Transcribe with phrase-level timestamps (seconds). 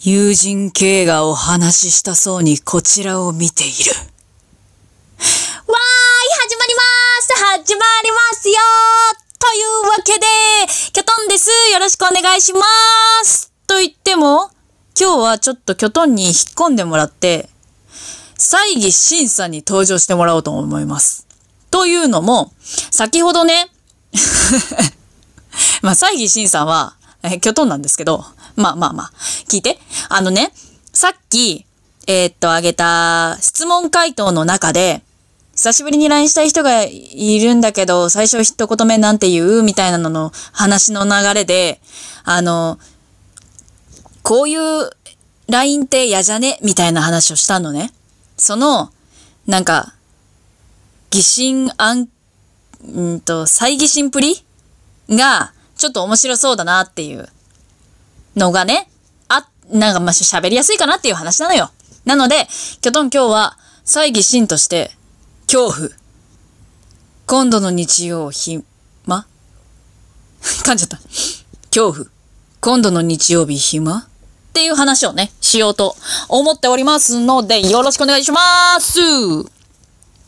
[0.00, 3.72] 友人 K がお話ししたそうにこちらを見ている。
[3.72, 5.26] わーい
[6.38, 6.82] 始まりま
[7.20, 8.54] す始まりますよ
[9.40, 10.26] というわけで、
[10.92, 12.60] キョトンですよろしくお願いしま
[13.24, 14.52] すと言っても、
[14.96, 17.48] 今日はちょっとキョトンに引っ込んでもらって、
[18.36, 21.26] 猜疑審査に登場してもらおうと思います。
[21.72, 23.68] というのも、先ほどね、
[25.82, 26.94] まあ、猜疑審査は、
[27.24, 28.24] え、キョトンなんですけど、
[28.58, 29.10] まあまあまあ、
[29.48, 29.78] 聞いて。
[30.08, 30.52] あのね、
[30.92, 31.64] さっき、
[32.08, 35.02] えー、っと、あげた質問回答の中で、
[35.54, 41.80] 久しぶりに LINE したい人がいるんだけど、最初一言目なんて言うみたいなのの話の流れで、
[42.24, 42.78] あの、
[44.22, 44.90] こういう
[45.48, 47.92] LINE って嫌じゃねみたいな話をしたのね。
[48.36, 48.90] その、
[49.46, 49.94] なんか、
[51.10, 52.08] 疑心暗、
[53.14, 54.44] んと、猜疑心プリ
[55.08, 57.28] が、ちょっと面白そうだなっていう
[58.38, 58.88] のがね、
[59.28, 61.70] あ、なんかまあ喋りやすいかなっていう話なのよ。
[62.04, 62.48] なので、
[62.80, 64.92] キョトン今日は、猜疑心として、
[65.46, 65.90] 恐怖。
[67.26, 68.62] 今度の日曜暇？
[70.42, 70.98] 噛んじゃった。
[71.70, 72.06] 恐怖。
[72.60, 73.98] 今度の日曜日暇？
[73.98, 74.04] っ
[74.54, 75.94] ていう話をね、しようと
[76.28, 78.40] 思っておりますので、よろしくお願いしま
[78.80, 78.98] す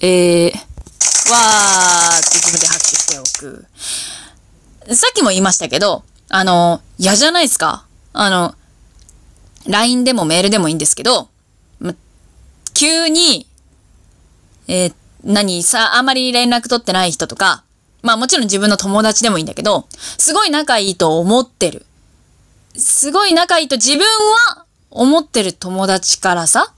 [0.00, 0.52] えー、
[1.30, 3.66] わーって自分で拍手しておく。
[4.94, 7.85] さっきも言いましたけど、あの、嫌じゃないですか？
[8.18, 8.54] あの、
[9.66, 11.28] LINE でもメールでもいいんですけど、
[11.80, 11.94] ま、
[12.72, 13.46] 急に、
[14.68, 17.62] えー、何さ、あまり連絡取ってない人とか、
[18.02, 21.84] まあもちろん自分の友達でもいいんだけど、すごい仲いいと思ってる。
[22.74, 26.72] すごい仲いいと自分は思ってる友達からさ、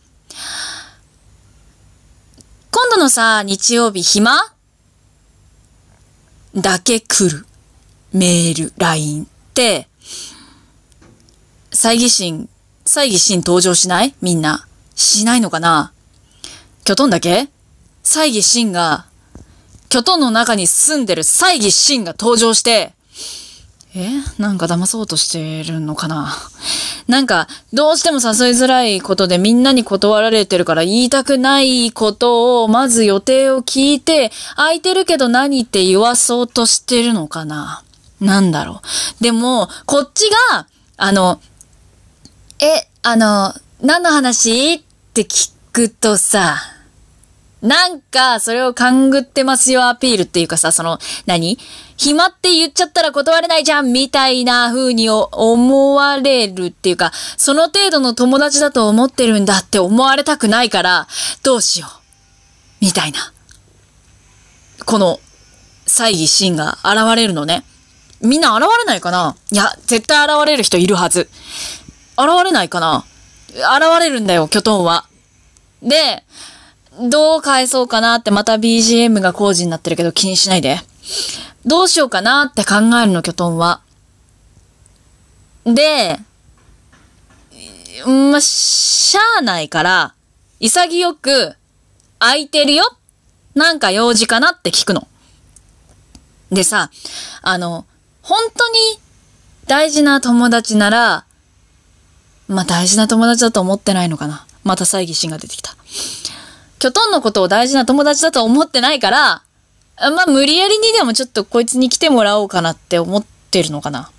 [2.72, 4.32] 今度のさ、日曜日暇？
[6.56, 7.46] だけ来る。
[8.12, 9.86] メール、LINE って、
[11.80, 12.48] 猜疑心、
[12.84, 14.12] 猜疑心登場しない？
[14.20, 14.66] みんな。
[14.96, 15.92] しないのかな？
[16.82, 17.48] キョトンだけ？
[18.02, 19.06] 猜疑心が、
[19.88, 22.94] キョトンの中に住んでる猜疑心が登場して、
[23.94, 24.08] え？
[24.38, 26.34] なんか騙そうとしてるのかな？
[27.06, 37.84] なんか、どうしても誘いづらいことでみんなに断られてるから言いたくないことを、まず予定を聞いて、空いてるけど何って言わそうとしてるのかな？
[38.20, 38.82] なんだろ
[39.20, 39.22] う。
[39.22, 41.40] でも、こっちが、あの、
[42.60, 44.74] え、あの、何の話？
[44.74, 44.80] っ
[45.14, 46.56] て聞くとさ、
[47.62, 51.58] なんか、それを勘ぐってますよアピールっていうかさ、その、何？
[51.96, 61.06] 暇って言っちゃったら断れないじゃんみたいな風に思われるっていうか、その程度の友達だと思ってるんだって思われたくないから、
[61.44, 61.90] どうしよう。
[62.80, 63.32] みたいな。
[64.84, 65.20] この、
[65.86, 67.64] 猜疑心が現れるのね。
[68.20, 69.36] みんな現れないかな？
[69.52, 71.28] いや、絶対現れる人いるはず。
[72.18, 73.04] 現れないかな？
[73.50, 75.06] 現れるんだよ、キョトンは。
[75.82, 76.24] で、
[77.00, 80.80] どう返そうかなってまた BGM が工事になってるけど気にしないで。
[81.64, 83.80] どうしようかなって考えるの、キョトンは。
[85.64, 86.18] で、
[88.04, 90.14] ま、しゃあないから、
[90.60, 91.54] 潔く、
[92.18, 92.84] 空いてるよ
[93.54, 95.06] なんか用事かなって聞くの。
[96.50, 96.90] でさ、
[97.42, 97.86] あの、
[98.22, 98.78] 本当に
[99.66, 101.24] 大事な友達なら、
[102.48, 104.46] まあ、大事な友達だと思ってないのかな。
[104.64, 105.76] また猜疑心が出てきた。
[106.78, 109.42] キョトンのことを大事な友達だと思ってないから、
[110.00, 114.10] まあ、無理やりにでもちょっとこいつに来てもらおうかなって思ってるのかな。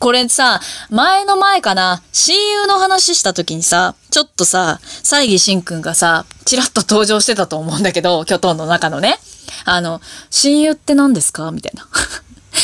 [0.00, 0.60] これさ、
[0.90, 9.18] 前の前かな、親友の話した時にさ、ちょっとさ、猜疑しんくんがさ、ちらっと登場してたと思うんだけど、キョトンの中のね。
[9.64, 11.50] あの、親友って何ですか？
[11.52, 11.86] みたいな。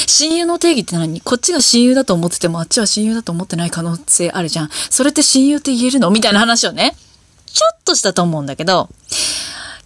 [0.07, 1.21] 親友の定義って何？
[1.21, 4.69] こっちが親友だと思っててもあっちは親友だと思ってない可能性あるじゃん。
[4.71, 6.11] それって親友って言えるの？
[6.11, 6.95] みたいな話をね、
[7.47, 8.89] ちょっとしたと思うんだけど、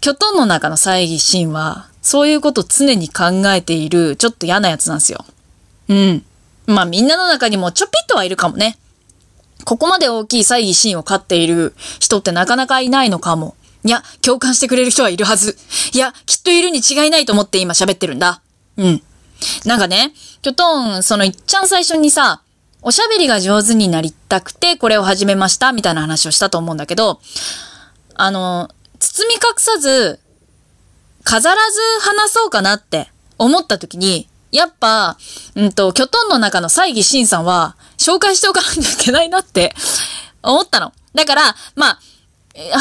[0.00, 5.24] キョトンの中の猜疑心は、そういうこと常に考えている、ちょっと嫌なやつなんですよ。
[5.88, 6.24] うん。
[6.66, 8.76] まあみんなの中にもちょぴっとはいるかもね。
[9.64, 13.56] ここまで大きい猜疑心を飼っている人ってなかなかいないのかも。
[13.82, 15.56] いや、共感してくれる人はいるはず。
[15.92, 18.42] いや、きっといるに違いないと思って今喋ってるんだ。
[18.76, 19.02] うん。
[19.64, 22.42] なんかね、キョトン、そのいっちゃん最初にさ、
[22.82, 27.20] おしゃべりが上手になりたくてこれを始めましたみたいな話をしたと思うんだけど、
[28.14, 30.20] あの、包み隠さず、
[31.24, 35.16] 飾らず話そうかなって思った時に、やっぱ、
[35.56, 39.74] うんと、キョトンの中の猜疑シンさんは、紹介しておかないといけないなって
[40.42, 40.92] 思ったの。
[41.14, 41.98] だから、まあ、
[42.54, 42.80] 半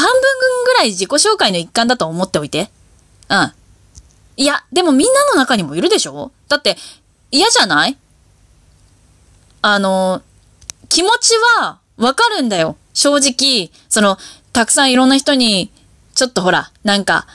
[0.66, 2.70] ぐらい自己紹介の一環だと思っておいて。
[3.28, 3.52] うん。
[4.36, 6.32] いや、でもみんなの中にもいるでしょ？
[6.48, 6.76] だって、
[7.30, 7.96] 嫌じゃない？
[9.62, 10.22] あの、
[10.88, 12.76] 気持ちはわかるんだよ。
[12.92, 14.18] 正直、その、
[14.52, 15.70] たくさんいろんな人に、
[16.14, 17.26] ちょっとほら、なんか、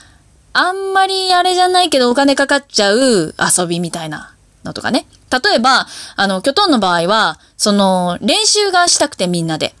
[0.52, 5.06] あんまりあれじゃないけどお金かかっちゃう遊びみたいなのとかね。
[5.30, 5.86] 例えば、
[6.16, 9.74] あの、キョトンの場合は、その、練習がしたくてみんなで。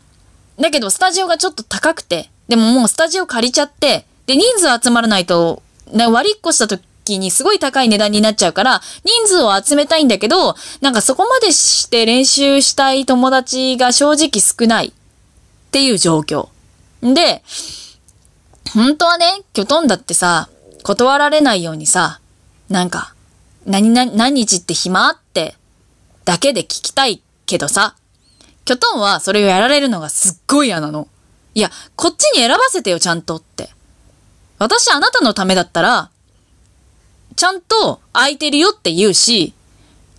[0.58, 5.62] だけど、スタジオがちょっと高くて、でももうスタジオ借りちゃって、で、人数集まらないと、
[5.92, 6.82] 割りっこした時
[7.18, 14.92] にすごい高い値段になっちゃうから、人数を集めたいんだけど、なんかそこまでして練習したい友達が正直少ないっ
[15.70, 16.48] ていう状況。
[17.02, 17.42] で、
[18.74, 20.48] 本当はね、キョトンだってさ、
[20.82, 22.20] 断られないようにさ、
[22.68, 23.14] なんか、
[23.66, 25.56] 何々、何日って暇って、
[26.24, 27.96] だけで聞きたいけどさ、
[28.64, 31.08] キョトンはそれをやられるのがすっごい嫌なの。
[31.54, 33.70] いや、こっちに選ばせてよ、ちゃんとって。
[34.58, 36.10] 私あなたのためだったら、
[37.36, 39.54] ちゃんと空いてるよって言うし、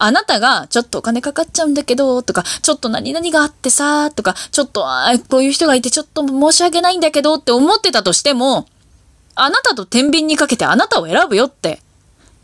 [0.03, 4.83] あなたがちょっとお金かかっちゃうんだけど、とか、ちょっと何々があってさ、とか、ちょっと、
[5.29, 8.65] こういう人がいてちょっと申し訳ないんだけどって思ってたとしても、
[9.35, 11.81] あなたと天秤にかけてあなたを選ぶよって、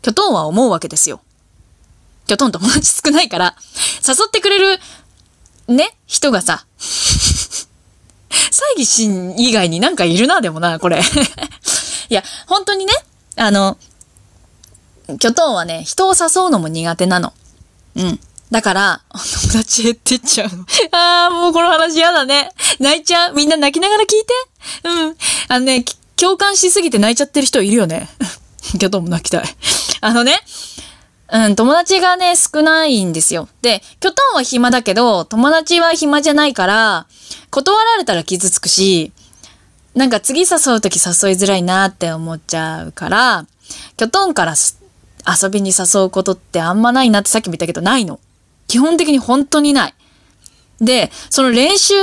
[0.02, 1.20] キョトンは思うわけですよ。
[2.28, 3.56] キョトン友達少ないから、
[4.06, 4.78] 誘ってくれる、
[5.66, 7.68] ね、人がさ、 猜
[8.76, 11.00] 疑心以外になんかいるな、でもな、これ。
[12.10, 12.92] いや、本当にね、
[13.36, 13.78] あの、
[15.18, 17.32] キョトンはね、人を誘うのも苦手なの。
[17.96, 18.20] うん。
[18.50, 20.64] だから、友達減ってっちゃうの。
[20.92, 22.50] あー、もうこの話嫌だね。
[22.78, 23.34] 泣いちゃう。
[23.34, 24.26] みんな泣きながら聞いて。
[24.84, 25.16] うん。
[25.48, 25.84] あのね、
[26.16, 28.08] 共感しすぎて泣いちゃってる人いるよね。
[28.78, 29.44] キョトンも泣きたい。
[30.00, 30.40] あのね、
[31.30, 33.48] うん、友達がね、少ないんですよ。
[33.60, 37.06] で、キョトンは暇だけど、友達は暇じゃないから、
[37.50, 39.12] 断られたら傷つくし、
[39.94, 43.46] なんか次誘うとき誘いづらいなって思っちゃうから、
[43.96, 44.54] キョトンから
[45.28, 48.20] 遊びに誘うことってあんまないなってさっきも言ったけど、ないの。
[48.66, 49.94] 基本的に本当にない。
[50.80, 51.94] で、その練習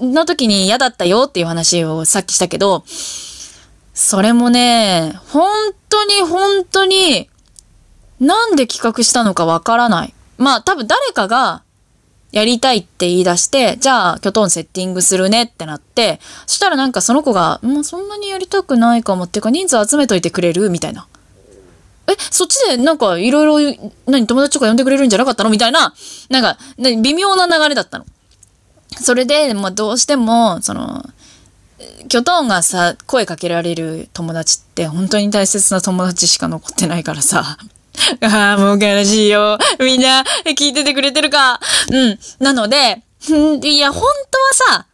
[0.00, 2.84] の時に嫌だったよっていう話をさっきしたけど、
[3.94, 5.48] それもね、本
[5.88, 7.28] 当に本当に、
[8.20, 10.14] なんで企画したのかわからない。
[10.36, 11.62] まあ多分誰かが
[12.32, 21.06] やりたいって言い出して、じゃあ、キョトンセッティングするねってなって、そしたらなんかその子が、もうそんなにやりたくないかもっていうか人数集めといてくれるみたいな。
[22.06, 25.50] え、そっちでなんかいろいろ、何、友達とか呼んでくれるんじゃなかったの？
[25.50, 25.94] みたいな、
[26.28, 28.04] なんか、微妙な流れだったの。
[29.00, 31.04] それで、まあどうしても、その、
[32.08, 37.58] キョトンがさ、声かけられる友達って本当に大切な友達しか残ってないからさ。
[38.20, 39.58] ああ、もう悲しいよ。
[39.78, 40.24] みんな、
[40.58, 41.60] 聞いててくれてるか。
[41.90, 42.18] うん。
[42.38, 43.02] なので、
[43.62, 44.02] いや、本
[44.58, 44.86] 当はさ、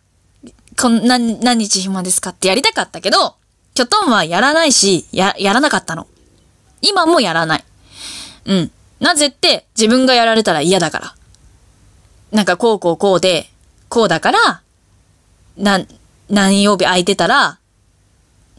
[0.79, 3.35] こんな、何日暇ですかってやりたかったけど、
[3.75, 6.07] キョトンはやらないし、や、やらなかったの。
[6.82, 7.65] 今もやらない。
[8.47, 8.71] うん。
[9.00, 11.15] なぜって自分がやられたら嫌だから。
[12.32, 13.50] なんかこうこうこうで、
[13.88, 14.62] こうだから、
[15.56, 15.81] な、
[16.29, 17.59] 何曜日空いてたら、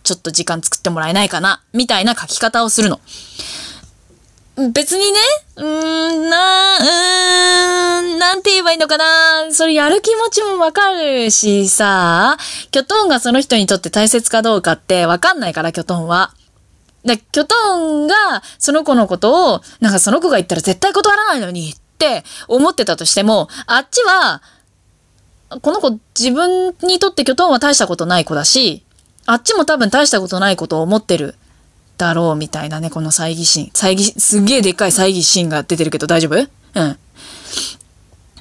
[0.04, 3.00] ちょっと時間作ってもらえないかな、みたいな書き方をするの。
[4.74, 5.20] 別にね、
[5.56, 9.52] うーん、な、うーん、なんて言えばいいのかな。
[9.52, 12.38] それやる気持ちもわかるしさ、
[12.72, 16.34] キョトンがその人にとって大切かどうかってわかんないから、キョトンは。
[17.04, 18.16] で、キョトンが
[18.60, 24.42] その子のことを、なんかその子が言ったら絶対断らないのにって思ってたとしても、あっちは、
[25.62, 28.86] この子自分にとってキョトンは大したことない子だし、
[29.26, 31.36] あっちも多分大したことないことを思ってる
[31.98, 33.70] だろうみたいなね、この猜疑心。
[33.74, 36.48] 猜疑、すげえでっかい猜疑心が出てるけど大丈夫？
[36.76, 36.98] うん。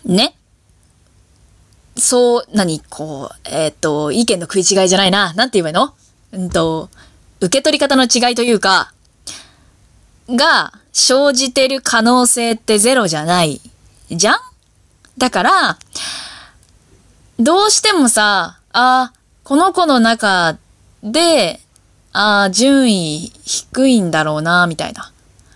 [0.05, 0.37] ね。
[1.97, 2.81] そう、何？
[2.89, 5.35] こう、えっ、と、意見の食い違いじゃないな。
[5.35, 5.95] なんて言えばいいの？
[6.33, 6.89] うんと、
[7.41, 8.93] 受け取り方の違いというか、
[10.29, 13.61] が生じてる可能性ってゼロじゃない
[14.11, 14.37] じゃん？
[15.19, 15.79] だから、
[17.39, 19.13] どうしてもさ、あ、
[19.45, 20.59] この子の中
[21.03, 21.61] で、
[22.13, 25.13] あ順位低いんだろうな、みたいな。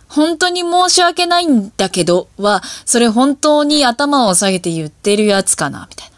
[0.08, 6.14] 本当に申し訳ないんだけどは、それ本当に頭を下げて言ってるやつかな、みたいな。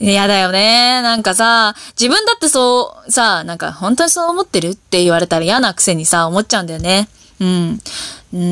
[0.00, 1.02] 嫌だよね。
[1.02, 7.08] なんかさ、自分だってそう、さ、なんか本当にそう思ってるって言われたら嫌なくせにさ、思っちゃうんだよね。
[7.40, 7.80] うん。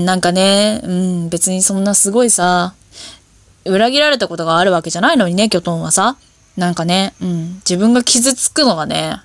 [0.04, 2.74] なんかね、うん、別にそんなすごいさ、
[3.64, 6.16] 裏切られたことがあるわけじゃないのにね、キョトンはさ。
[6.56, 9.20] なんかね、うん、自分が傷つくのがね、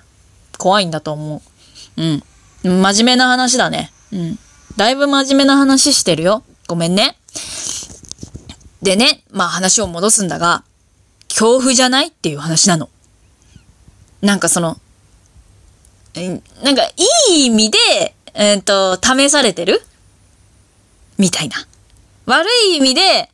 [0.58, 1.42] 怖いんだと思
[1.96, 2.02] う。
[2.02, 2.22] うん。
[2.62, 3.90] 真面目な話だね。
[4.12, 4.38] うん。
[4.76, 6.44] だいぶ真面目な話してるよ。
[6.68, 7.16] ごめんね。
[8.82, 10.62] でね、まあ話を戻すんだが、
[11.32, 12.90] 恐怖じゃないっていう話なの。
[14.20, 14.78] なんかその、
[16.14, 16.94] なんかい
[17.30, 17.78] い意味で、
[18.34, 19.82] えっ、ー、と、試されてる？
[21.16, 21.56] みたいな。
[22.26, 23.30] 悪い意味で、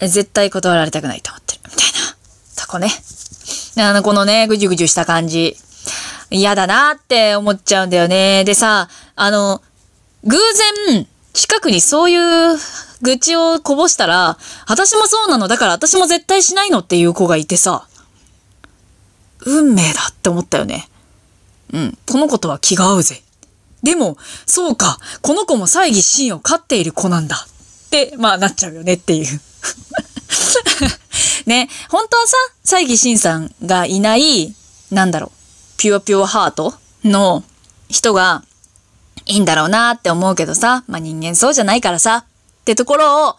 [0.00, 1.60] 絶対断られたくないと思ってる。
[1.64, 2.62] みたいな。
[2.62, 2.90] とこね。
[3.76, 5.56] あの、このね、ぐじゅぐじゅした感じ。
[6.30, 8.44] 嫌だなって思っちゃうんだよね。
[8.44, 9.62] でさ、あの、
[10.24, 10.36] 偶
[10.86, 12.56] 然、近くにそういう
[13.02, 17.86] 愚痴をこぼしたら、私もそうなの、だから私も絶対しないのっていう子がいてさ、
[19.46, 20.88] 運命だって思ったよね。
[21.72, 23.22] うん、この子とは気が合うぜ。
[23.82, 27.46] でも、そうか、この子も猜疑心を飼っている子なんだ。
[27.86, 29.40] って、まあなっちゃうよねっていう。
[31.46, 34.54] ね、本当はさ、猜疑心さんがいない、
[34.90, 35.30] なんだろう、
[35.78, 36.74] ピュアピュアハート
[37.04, 37.44] の
[37.88, 38.42] 人が
[39.26, 42.24] いいんだろうなって思うけどさ、まあ人間そうじゃないからさ、
[42.68, 43.36] ってところを、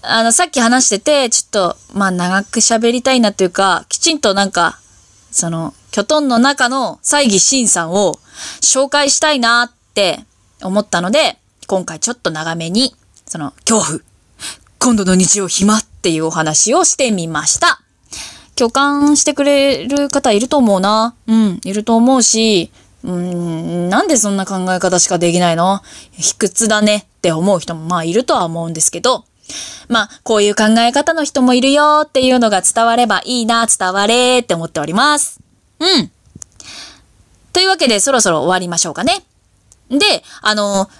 [0.00, 4.78] あの、さっき話してて、ちょっと、まあ長く喋りたいなというか、きちんとなんか、
[5.30, 8.18] その、キョトンの中の猜疑心さんを
[8.60, 10.20] 紹介したいなって
[10.62, 12.94] 思ったので、今回ちょっと長めに、
[13.26, 14.00] その、恐怖、
[14.78, 17.82] 今度の日曜暇っていうお話をしてみました。
[18.54, 21.14] 共感してくれる方いると思うな。
[21.26, 22.70] うん、いると思うし、
[23.04, 25.80] うん、なんでそんな考え方しかできないの？
[26.12, 29.24] 卑屈だねって思う人もまあいるとは思うんですけど、
[29.88, 35.40] まあ、こういう考え方の人もいるよっていうのが伝わればいいな、伝われって思っております。
[35.78, 36.10] うん。
[37.52, 39.24] というわけで、そろそろ終わりましょうかね。
[39.88, 39.98] で、
[40.42, 40.90] あの、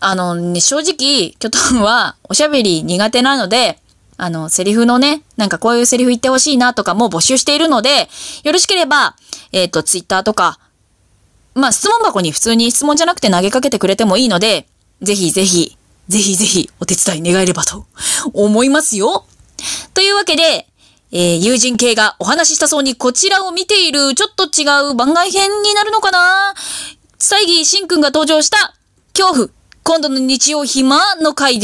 [0.00, 3.80] あのね、正直、キョトンはおしゃべり苦手なので、
[4.16, 8.08] あの、セリフのね、なんかこういうセリフ言ってほしいなとかも募集しているので、
[8.44, 9.16] よろしければ、
[9.50, 10.60] えっ、と、ツイッターとか、
[11.54, 14.66] まあ、質問箱に普通に質問じゃなくて投げかけてくれてもいいので、
[15.02, 15.76] ぜひぜひ、
[16.08, 17.86] ぜひぜひお手伝い願えればと
[18.32, 19.24] 思いますよ。
[19.94, 20.66] というわけで、
[21.12, 26.54] えー友人系がお話ししたそうにこちらを見ているちょっと違う番外編になるのかな？
[27.20, 28.74] 猜疑しんくんが登場した
[29.16, 29.48] 恐怖、
[29.84, 31.62] 今度の日曜暇の回で